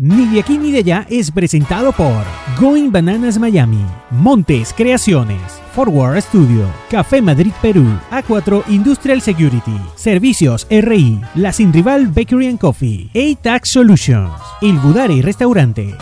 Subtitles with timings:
[0.00, 2.22] Ni de aquí ni de allá es presentado por
[2.60, 5.40] Going Bananas Miami, Montes Creaciones,
[5.74, 12.60] Forward Studio, Café Madrid Perú, A4 Industrial Security, Servicios RI, La Sin Rival Bakery and
[12.60, 14.30] Coffee, A-Tax Solutions,
[14.60, 15.96] Il Budari Restaurante.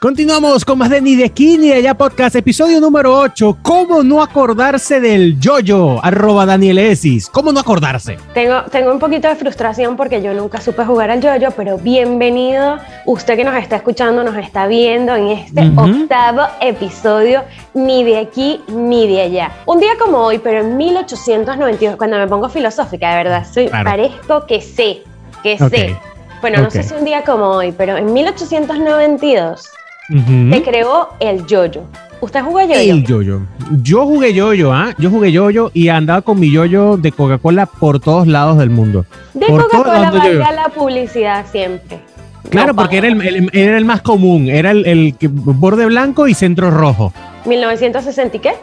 [0.00, 3.58] Continuamos con más de Ni de aquí ni de allá podcast, episodio número 8.
[3.62, 5.98] ¿Cómo no acordarse del yoyo?
[6.04, 7.28] Arroba Daniel Esis.
[7.28, 8.16] ¿Cómo no acordarse?
[8.32, 12.78] Tengo, tengo un poquito de frustración porque yo nunca supe jugar al yoyo, pero bienvenido.
[13.06, 17.42] Usted que nos está escuchando, nos está viendo en este octavo episodio,
[17.74, 19.50] ni de aquí ni de allá.
[19.66, 24.46] Un día como hoy, pero en 1892, cuando me pongo filosófica, de verdad, soy, parezco
[24.46, 25.02] que sé,
[25.42, 25.96] que sé.
[26.40, 29.68] Bueno, no sé si un día como hoy, pero en 1892
[30.08, 31.82] se creó el yoyo.
[32.20, 32.74] ¿Usted jugó yoyo?
[32.74, 33.40] El yoyo.
[33.82, 34.92] Yo jugué yoyo, ¿ah?
[34.98, 39.04] Yo jugué yoyo y andaba con mi yoyo de Coca-Cola por todos lados del mundo.
[39.34, 42.00] De Coca-Cola valía la publicidad siempre.
[42.50, 47.12] Claro, porque era el, era el, más común, era el, borde blanco y centro rojo.
[47.44, 48.54] ¿1960 y qué?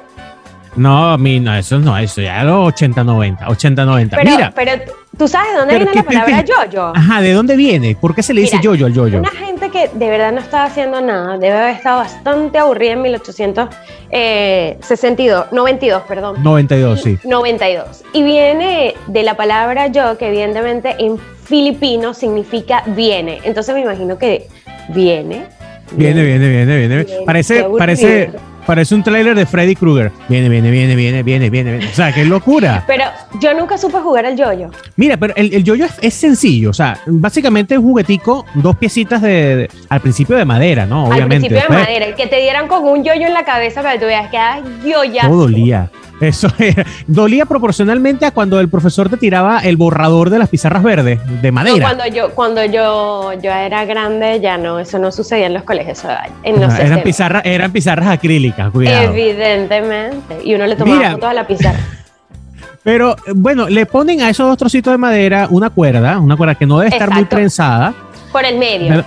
[0.76, 4.18] No, mi, no, eso no, eso ya los 80, 90, 80, 90.
[4.18, 4.52] Pero, Mira.
[4.54, 4.72] Pero
[5.18, 6.92] ¿Tú sabes de dónde viene la palabra yoyo?
[6.94, 7.96] Ajá, ¿de dónde viene?
[7.96, 9.20] ¿Por qué se le dice yoyo al yoyo?
[9.20, 9.32] Una
[9.76, 16.02] que de verdad no estaba haciendo nada, debe haber estado bastante aburrida en 1862, 92,
[16.02, 16.42] eh, perdón.
[16.42, 17.20] 92, sí.
[17.26, 18.06] 92.
[18.14, 23.42] Y viene de la palabra yo, que evidentemente en filipino significa viene.
[23.44, 24.48] Entonces me imagino que
[24.94, 25.48] viene.
[25.92, 27.04] Viene, viene, viene, viene.
[27.04, 27.26] viene.
[27.26, 28.32] Parece, parece
[28.66, 30.12] Parece un tráiler de Freddy Krueger.
[30.28, 31.86] Viene, viene, viene, viene, viene, viene.
[31.86, 32.84] O sea, qué locura.
[32.88, 33.04] Pero
[33.40, 34.70] yo nunca supe jugar al yoyo.
[34.96, 36.72] Mira, pero el, el yoyo es, sencillo.
[36.72, 41.06] O sea, básicamente es un juguetico, dos piecitas de, al principio de madera, ¿no?
[41.06, 41.48] Obviamente.
[41.48, 42.10] Al principio de madera.
[42.10, 44.38] Y que te dieran con un yoyo en la cabeza para que tú veas que
[44.38, 45.28] ah, yo ya.
[45.28, 45.92] Todo dolía.
[46.22, 46.86] Eso era.
[47.08, 51.52] dolía proporcionalmente a cuando el profesor te tiraba el borrador de las pizarras verdes de
[51.52, 51.82] madera.
[51.82, 56.04] cuando yo cuando yo, yo era grande ya no, eso no sucedía en los colegios.
[56.44, 59.14] En eran, pizarras, eran pizarras acrílicas, cuidado.
[59.14, 60.40] Evidentemente.
[60.44, 61.80] Y uno le tomaba fotos a la pizarra.
[62.84, 66.68] Pero bueno, le ponen a esos dos trocitos de madera una cuerda, una cuerda que
[66.68, 67.96] no debe estar muy trenzada.
[68.32, 69.04] Por el medio.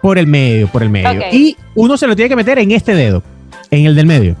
[0.00, 1.22] Por el medio, por el medio.
[1.32, 3.24] Y uno se lo tiene que meter en este dedo,
[3.72, 4.36] en el del medio.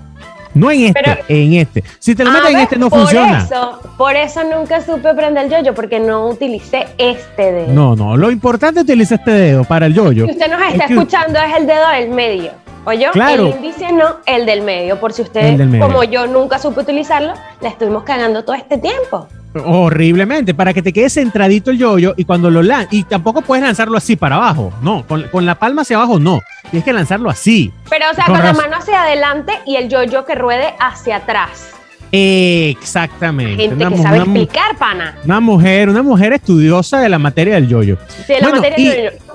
[0.56, 1.84] No en este, en este.
[1.98, 3.42] Si te lo metes en este no por funciona.
[3.44, 7.72] Eso, por eso nunca supe prender el yoyo, porque no utilicé este dedo.
[7.72, 10.24] No, no, lo importante es utilizar este dedo para el yoyo.
[10.24, 12.52] Si usted nos está escuchando es el dedo del medio.
[12.84, 13.48] O yo, claro.
[13.48, 14.98] el índice no, el del medio.
[15.00, 19.28] Por si usted, como yo nunca supe utilizarlo, le estuvimos cagando todo este tiempo.
[19.64, 23.64] Horriblemente, para que te quede centradito el yoyo y cuando lo lanzas, y tampoco puedes
[23.64, 26.40] lanzarlo así para abajo, no, con, la palma hacia abajo no,
[26.70, 27.72] tienes que lanzarlo así.
[27.88, 31.76] Pero o sea, con, la mano hacia adelante y el yoyo que ruede hacia atrás.
[32.12, 33.68] Exactamente.
[33.68, 35.18] Gente que sabe explicar, pana.
[35.24, 37.98] Una mujer, una mujer estudiosa de la materia del yoyo.
[38.26, 39.25] De la materia del yoyo.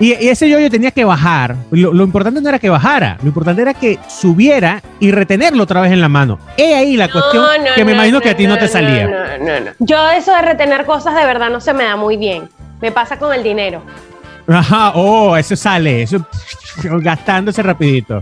[0.00, 1.56] Y, ese yoyo tenía que bajar.
[1.70, 5.92] Lo, importante no era que bajara, lo importante era que subiera y retenerlo otra vez
[5.92, 6.38] en la mano.
[6.56, 7.44] He ahí la cuestión
[7.74, 9.38] que me imagino que a ti no, te salía.
[9.38, 12.48] No, no, Yo eso de retener cosas de verdad no se me da muy bien.
[12.80, 13.82] Me pasa con el dinero.
[14.46, 16.24] Ajá, oh, eso sale, eso
[16.82, 18.20] gastándose rapidito.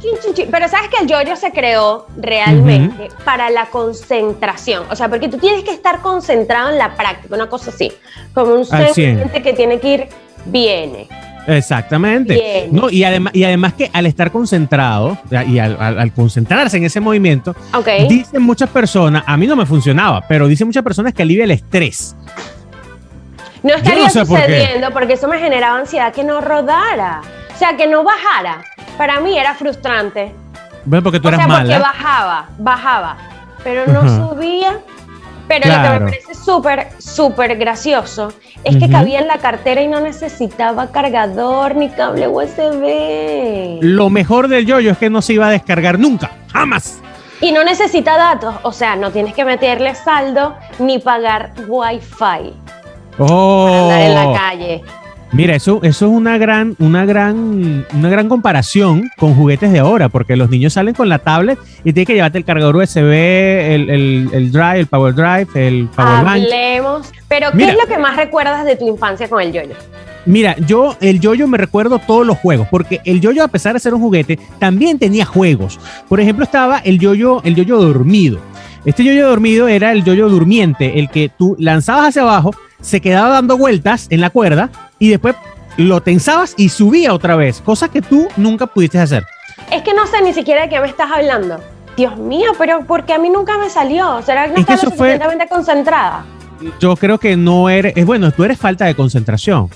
[0.50, 4.84] Pero sabes que el yoyo se creó realmente para la concentración.
[4.91, 7.92] O sea, porque tú tienes que estar concentrado en la práctica, una cosa así.
[8.34, 8.92] Como un ser
[9.42, 10.09] que tiene que ir,
[10.47, 11.09] viene,
[11.46, 12.68] Exactamente.
[12.70, 17.54] No, y, además, y además que al estar concentrado y al, concentrarse en ese movimiento,
[18.08, 21.50] dicen muchas personas, a mí no me funcionaba, pero dicen muchas personas que alivia el
[21.52, 22.16] estrés.
[23.62, 27.20] No estaría sucediendo porque eso me generaba ansiedad que no rodara.
[27.54, 28.60] O sea, que no bajara.
[28.98, 30.32] Para mí era frustrante.
[30.84, 33.16] Bueno, porque tú o eras sea, Porque bajaba, bajaba,
[33.64, 34.78] pero no subía
[35.48, 38.32] pero lo que me parece súper, súper gracioso
[38.64, 43.78] es que cabía en la cartera y no necesitaba cargador ni cable USB.
[43.80, 47.00] Lo mejor del yoyo es que no se iba a descargar nunca, jamás.
[47.40, 52.54] Y no necesita datos, o sea, no tienes que meterle saldo ni pagar wifi.
[53.18, 53.66] Oh.
[53.66, 54.84] Para andar en la calle.
[55.32, 60.08] Mira, eso, eso es una gran, una, gran, una gran comparación con juguetes de ahora,
[60.08, 63.90] porque los niños salen con la tablet y tienen que llevarte el cargador USB, el,
[64.32, 67.12] el, drive, el power drive, el power Hablemos.
[67.28, 69.74] Pero, ¿qué es lo que más recuerdas de tu infancia con el yoyo?
[70.26, 73.80] Mira, yo el yoyo me recuerdo todos los juegos, porque el yoyo a pesar de
[73.80, 75.78] ser un juguete, también tenía juegos.
[76.08, 78.40] Por ejemplo, estaba el yoyo, el yoyo dormido.
[78.84, 83.30] Este yoyo dormido era el yoyo durmiente, el que tú lanzabas hacia abajo, se quedaba
[83.30, 85.34] dando vueltas en la cuerda y después
[85.77, 89.25] lo tensabas y subía otra vez, cosa que tú nunca pudiste hacer.
[89.71, 91.60] Es que no sé ni siquiera de qué me estás hablando.
[91.97, 94.21] Dios mío, pero porque a mí nunca me salió?
[94.22, 96.25] ¿Será que no Es estaba fue- concentrada?
[96.81, 99.69] Yo creo que no eres, es bueno, tú eres falta de concentración.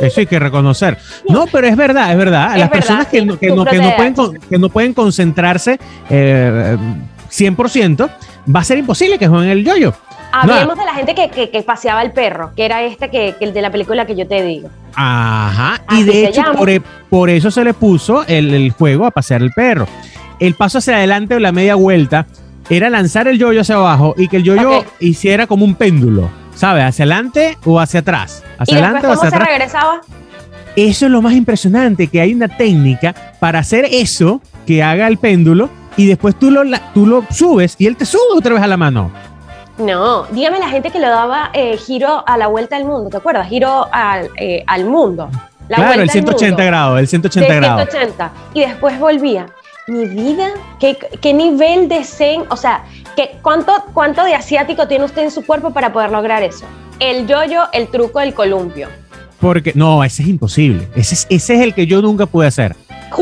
[0.00, 0.98] Eso hay que reconocer.
[1.28, 2.52] No, pero es verdad, es verdad.
[2.52, 4.14] Es Las verdad, personas que, sí, no, que, no, que, no pueden,
[4.48, 5.78] que no pueden concentrarse
[6.10, 6.76] eh,
[7.30, 8.10] 100%,
[8.54, 9.94] va a ser imposible que jueguen el yoyo.
[10.32, 13.44] Hablemos de la gente que, que, que paseaba el perro, que era este que, que
[13.46, 14.68] el de la película que yo te digo.
[14.94, 15.80] Ajá.
[15.86, 19.10] Así Y de hecho, por, e- por eso se le puso el, el juego a
[19.10, 19.86] pasear el perro.
[20.38, 22.26] El paso hacia adelante o la media vuelta
[22.70, 24.86] era lanzar el yoyo hacia abajo y que el yoyo Ok.
[25.00, 26.84] hiciera como un péndulo, ¿sabes?
[26.84, 28.44] Hacia adelante o hacia atrás.
[28.58, 29.48] Hacia ¿Y después adelante o cómo hacia se atrás.
[29.48, 30.00] regresaba?
[30.76, 35.16] Eso es lo más impresionante, que hay una técnica para hacer eso, que haga el
[35.18, 36.62] péndulo, y después tú lo,
[36.94, 39.10] tú lo subes y él te sube otra vez a la mano.
[39.78, 43.16] No, dígame la gente que le daba eh, giro a la vuelta del mundo, ¿te
[43.16, 43.48] acuerdas?
[43.48, 45.30] Giro al, eh, al mundo.
[45.68, 46.64] La claro, el al 180 mundo.
[46.66, 47.88] grados, el 180 de grados.
[47.90, 49.46] 180 y después volvía.
[49.86, 50.48] Mi vida,
[50.80, 52.84] ¿qué, qué nivel de zen, o sea,
[53.16, 56.66] ¿qué, cuánto, ¿cuánto de asiático tiene usted en su cuerpo para poder lograr eso?
[56.98, 58.88] El yoyo, el truco del columpio.
[59.40, 60.88] Porque, no, ese es imposible.
[60.96, 62.74] Ese es, ese es el que yo nunca pude hacer.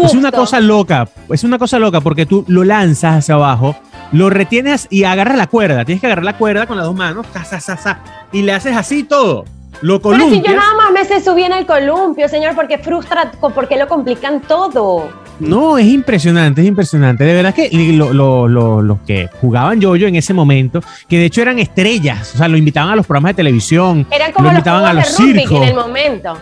[0.05, 0.33] Es una Justo.
[0.33, 3.77] cosa loca, es una cosa loca porque tú lo lanzas hacia abajo,
[4.13, 5.85] lo retienes y agarras la cuerda.
[5.85, 8.01] Tienes que agarrar la cuerda con las dos manos, ta, sa, sa, sa,
[8.33, 9.45] y le haces así todo.
[9.83, 10.55] Lo Pero si columpias.
[10.55, 14.41] yo nada más me sé subir en el columpio, señor, porque frustra, porque lo complican
[14.41, 15.11] todo.
[15.39, 17.25] No, es impresionante, es impresionante.
[17.25, 20.81] De verdad que lo- lo- lo- los que jugaban yoyo en ese momento,
[21.11, 24.33] que de hecho eran estrellas, o sea, lo invitaban a los programas de televisión, Eran
[24.33, 25.57] como lo los invitaban a los de rugby circos.
[25.63, 26.39] en el momento.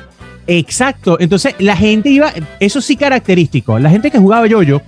[0.47, 1.17] Exacto.
[1.19, 4.81] Entonces, la gente iba, eso sí característico, la gente que jugaba yoyo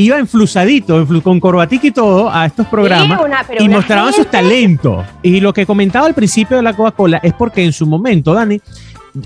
[0.00, 4.12] iba enflusadito, enflu- con corbatica y todo a estos programas Sí, una- pero y mostraban
[4.12, 5.04] sus gente- talentos.
[5.22, 8.60] Y lo que comentaba al principio de la Coca-Cola es porque en su momento, Dani,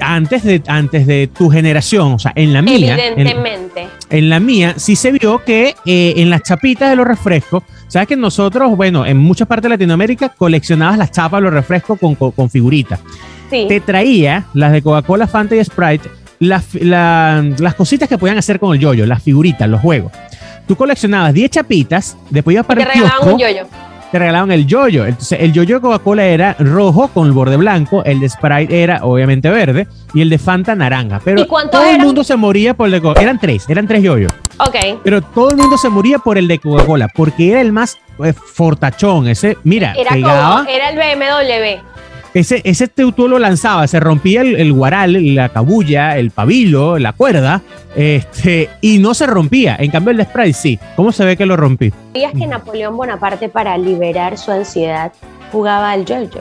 [0.00, 3.88] antes de, antes de tu generación, o sea, en la mía, en, Evidentemente.
[4.08, 8.08] en la mía sí se vio que eh, en las chapitas de los refrescos, sabes
[8.08, 12.14] que nosotros, bueno, en muchas partes de Latinoamérica coleccionabas las chapas de los refrescos con,
[12.14, 13.00] con- con figuritas.
[13.50, 13.66] Sí.
[13.69, 16.08] Te traía las de Coca-Cola, Fanta y Sprite,
[16.38, 20.10] las, la- las cositas que podían hacer con el yoyo, las figuritas, los juegos.
[20.72, 23.66] Tú coleccionabas 10 chapitas, después ibas para te el regalaban kiosco, un yoyo.
[24.10, 25.04] te regalaban el yoyo.
[25.04, 29.04] Entonces, el yoyo de Coca-Cola era rojo con el borde blanco, el de Sprite era
[29.04, 31.20] obviamente verde y el de Fanta naranja.
[31.22, 33.20] Pero ¿Y cuántos todo el mundo se moría por el de Coca.
[33.20, 34.32] Eran tres, eran tres yoyos.
[34.60, 34.76] Ok.
[35.04, 38.32] Pero todo el mundo se moría por el de Coca-Cola, porque era el más eh,
[38.32, 39.28] fortachón.
[39.28, 40.56] Ese, mira, Era pegaba.
[40.60, 41.82] como, era el BMW.
[42.34, 47.12] Ese, ese tú, lo lanzabas, se rompía el, el guaral, la cabulla, el pabilo, la
[47.12, 47.61] cuerda,
[47.94, 49.76] este, y no se rompía.
[49.79, 50.79] En cambio, el de Sprite sí.
[50.96, 51.93] ¿Cómo se ve que lo rompí?
[52.14, 55.12] ¿Sabías que Napoleón Bonaparte, para liberar su ansiedad,
[55.50, 56.40] jugaba al yo-yo?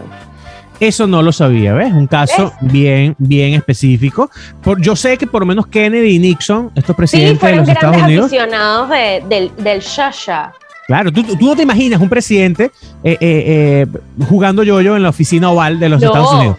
[0.79, 1.91] Eso no lo sabía, ¿ves?
[1.93, 4.31] Un caso bien, bien específico.
[4.63, 7.67] Por, yo sé que por lo menos Kennedy y Nixon, estos Sí, presidentes de los
[7.69, 10.53] Estados grandes Unidos, aficionados de- del, del Shasha.
[10.87, 12.65] Claro, tú, tú no te imaginas un presidente
[13.03, 16.07] eh, eh, eh, jugando yo-yo en la oficina oval de los No.
[16.07, 16.57] Estados Unidos.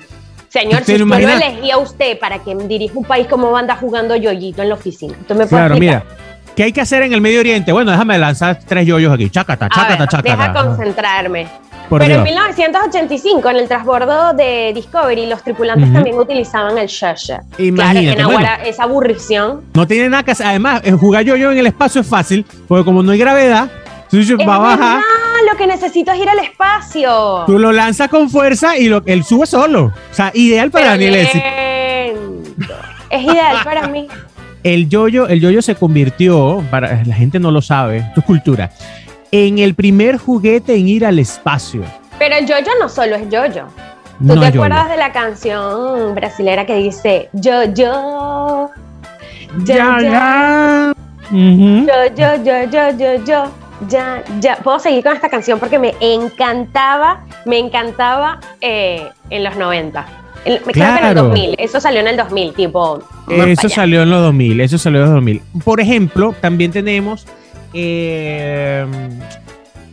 [0.48, 3.74] Señor, ¿Usted si yo lo elegí a usted para que dirija un país como anda
[3.76, 5.14] jugando yoyito en la oficina.
[5.26, 6.04] ¿Tú me puedes Claro, explicar?
[6.04, 6.16] mira.
[6.54, 7.72] ¿Qué hay que hacer en el Medio Oriente?
[7.72, 9.30] Bueno, déjame lanzar tres yoyos aquí.
[9.30, 10.36] Chácata, chácata, ver, chácata.
[10.36, 11.46] deja concentrarme.
[11.88, 12.24] Por Pero en Dios.
[12.24, 17.40] 1985, en el transbordo de Discovery, los tripulantes también utilizaban el Shasha.
[17.56, 18.48] Imagínate, Claro, que bueno.
[18.66, 19.62] Esa aburrición.
[19.72, 20.46] No tiene nada que hacer.
[20.46, 23.70] Además, jugar yo-yo en el espacio es fácil, porque como no hay gravedad,
[24.12, 25.00] Es va verdad,
[25.50, 27.44] lo que necesito es ir al espacio.
[27.46, 29.86] tú lo lanzas con fuerza y lo, él sube solo.
[29.86, 31.14] O sea, ideal para Daniel.
[31.14, 31.34] Es
[33.22, 34.06] ideal para mí.
[34.64, 38.70] El yoyo, el yoyo se convirtió, para la gente no lo sabe, esto es cultura,
[39.32, 41.82] en el primer juguete en ir al espacio.
[42.16, 43.64] Pero el yo-yo no solo es yo-yo.
[44.18, 48.70] ¿Tú No te acuerdas de la canción brasilera que dice yo-yo?
[49.64, 50.92] Ya, ya.
[51.32, 51.86] Ujú.
[51.86, 53.50] Yo, yo, yo, yo, yo, yo,
[53.88, 54.56] ya, ya.
[54.56, 60.06] Puedo seguir con esta canción porque me encantaba, me encantaba eh, en los 90.
[60.44, 61.22] En- me creo que en el Claro.
[61.24, 61.54] 2000.
[61.58, 63.00] Eso salió en el 2000, tipo.
[63.26, 65.42] para Eso salió en los 2000, eso salió en los 2000.
[65.64, 67.26] Por ejemplo, también tenemos
[67.74, 68.84] eh,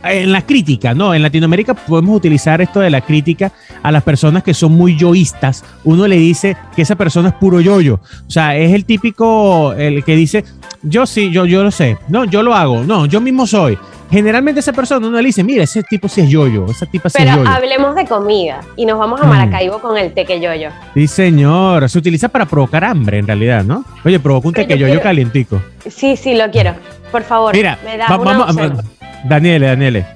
[0.04, 1.14] en la crítica, ¿no?
[1.14, 3.52] En Latinoamérica podemos utilizar esto de la crítica
[3.82, 5.64] a las personas que son muy yoístas.
[5.84, 8.00] Uno le dice que esa persona es puro yoyo.
[8.26, 10.44] O sea, es el típico, el que dice,
[10.82, 11.98] yo sí, yo, yo lo sé.
[12.08, 12.82] No, yo lo hago.
[12.84, 13.78] No, yo mismo soy.
[14.10, 17.18] Generalmente esa persona uno le dice, mira, ese tipo sí es yoyo, esa tipa sí
[17.18, 17.48] es Pero yoyo.
[17.48, 19.28] hablemos de comida y nos vamos a Mm.
[19.28, 20.70] Maracaibo con el teque yo-yo.
[20.94, 21.88] Sí, señor.
[21.88, 23.84] Se utiliza para provocar hambre, en realidad, ¿no?
[24.04, 25.62] Oye, provoca un Pero yo tequeyoyo quiero- calientico.
[25.88, 26.74] Sí, sí, lo quiero.
[27.12, 28.84] Por favor, Mira, me da va- una vamos.
[29.24, 30.06] Daniele, Daniele.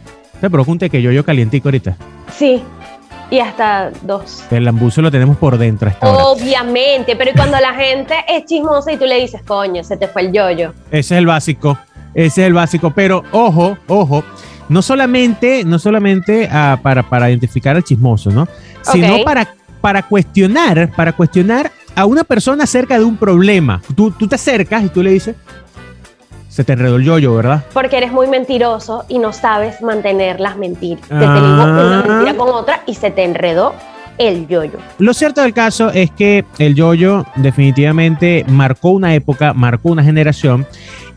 [0.40, 1.96] Te provoca un tequeyoyo calientico ahorita.
[2.37, 2.62] Sí,
[3.30, 4.44] y hasta dos.
[4.50, 6.25] El lambuzo lo tenemos por dentro a esta hora.
[6.26, 10.23] Obviamente, pero cuando la gente es chismosa y tú le dices, coño, se te fue
[10.23, 10.73] el yoyo.
[10.90, 11.78] Ese es el básico.
[12.14, 12.92] Ese es el básico.
[12.94, 14.23] Pero ojo, ojo,
[14.68, 18.46] no solamente, no solamente ah, para, para identificar al chismoso, ¿no?
[18.82, 19.49] Sino para,
[19.80, 23.80] para cuestionar, para cuestionar a una persona acerca de un problema.
[23.94, 25.37] Tú, tú te acercas y tú le dices,
[26.54, 27.64] se te enredó el yoyo, ¿verdad?
[27.73, 31.08] Porque eres muy mentiroso y no sabes mantener las mentiras.
[31.08, 32.04] Te digo una ah.
[32.06, 33.75] mentira con otra y se te enredó
[34.18, 34.78] el yoyo.
[34.99, 40.64] Lo cierto del caso es que el yoyo definitivamente marcó una época, marcó una generación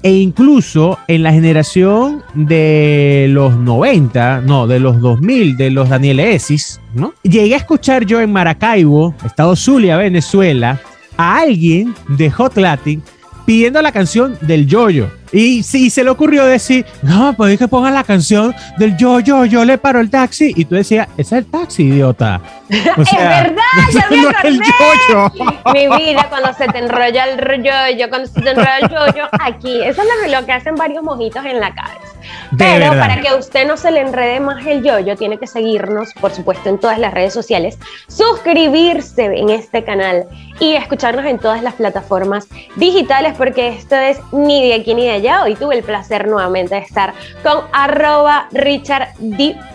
[0.01, 6.19] e incluso en la generación de los 90, no, de los 2000, de los Daniel
[6.19, 7.13] Esis, ¿no?
[7.21, 10.79] Llegué a escuchar yo en Maracaibo, Estado Zulia, Venezuela,
[11.15, 13.03] a alguien de Hot Latin
[13.47, 15.09] pidiendo la canción del yoyo.
[15.31, 19.45] Y si se le ocurrió decir, no, pues que pongan la canción del yo, yo,
[19.45, 20.51] yo le paro el taxi.
[20.53, 22.41] Y tú decías, ese es el taxi, idiota.
[22.69, 23.55] es verdad,
[23.93, 24.73] ya me no el yo,
[25.09, 25.31] yo.
[25.73, 29.23] Mi vida, cuando se te enrolla el yo, cuando se te enrolla el yo, yo,
[29.39, 29.81] aquí.
[29.81, 32.06] Eso es lo que hacen varios mojitos en la cabeza.
[32.57, 36.31] Pero para que usted no se le enrede más el yoyo, tiene que seguirnos, por
[36.31, 40.25] supuesto, en todas las redes sociales, suscribirse en este canal
[40.59, 45.11] y escucharnos en todas las plataformas digitales, porque esto es ni de aquí ni de
[45.11, 45.43] allá.
[45.43, 49.09] Hoy tuve el placer nuevamente de estar con arroba Richard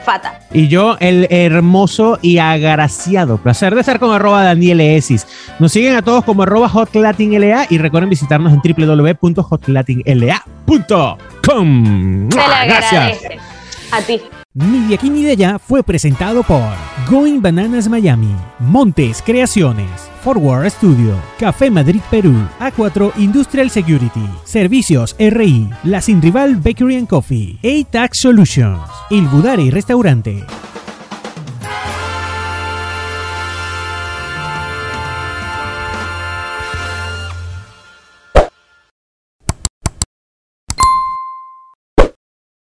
[0.05, 0.41] Fata.
[0.53, 5.27] Y yo, el hermoso y agraciado placer de estar con arroba Daniel Esis.
[5.59, 11.32] Nos siguen a todos como arroba hotlatinla y recuerden visitarnos en www.hotlatinla.com.
[12.31, 13.19] Gracias.
[13.91, 14.21] A ti.
[14.55, 16.75] Ni de aquí ni de allá fue presentado por
[17.11, 25.71] Going Bananas Miami, Montes Creaciones, Forward Studio, Café Madrid Perú, A4 Industrial Security, Servicios RI,
[25.85, 30.45] La Sin Rival Bakery and Coffee, A-Tax Solutions, Il Budari Restaurante.